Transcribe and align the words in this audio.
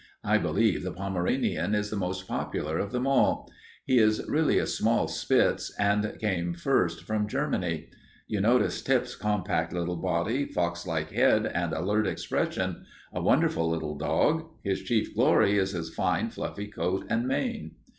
I 0.23 0.39
believe 0.39 0.81
the 0.81 0.89
Pomeranian 0.91 1.75
is 1.75 1.91
the 1.91 1.95
most 1.95 2.27
popular 2.27 2.79
of 2.79 2.91
them 2.91 3.05
all. 3.05 3.47
He 3.85 3.99
is 3.99 4.25
really 4.27 4.57
a 4.57 4.65
small 4.65 5.07
spitz 5.07 5.71
and 5.77 6.17
came 6.19 6.55
first 6.55 7.03
from 7.03 7.27
Germany. 7.27 7.87
You 8.27 8.41
noticed 8.41 8.87
Tip's 8.87 9.15
compact 9.15 9.73
little 9.73 9.97
body, 9.97 10.47
fox 10.47 10.87
like 10.87 11.11
head, 11.11 11.45
and 11.45 11.71
alert 11.71 12.07
expression. 12.07 12.83
A 13.13 13.21
wonderful 13.21 13.69
little 13.69 13.95
dog. 13.95 14.47
His 14.63 14.81
chief 14.81 15.13
glory 15.15 15.59
is 15.59 15.73
his 15.73 15.93
fine, 15.93 16.31
fluffy 16.31 16.65
coat 16.65 17.05
and 17.07 17.27
mane. 17.27 17.73